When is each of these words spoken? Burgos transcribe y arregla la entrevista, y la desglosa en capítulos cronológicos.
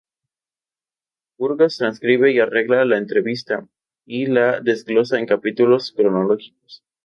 Burgos 1.37 1.77
transcribe 1.77 2.31
y 2.31 2.39
arregla 2.39 2.85
la 2.85 2.97
entrevista, 2.97 3.67
y 4.03 4.25
la 4.25 4.59
desglosa 4.59 5.19
en 5.19 5.27
capítulos 5.27 5.91
cronológicos. 5.95 6.83